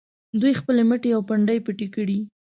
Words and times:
دوی 0.41 0.53
خپلې 0.61 0.81
مټې 0.89 1.09
او 1.15 1.21
پنډۍ 1.29 1.59
پټې 1.65 1.87
کړي. 1.95 2.19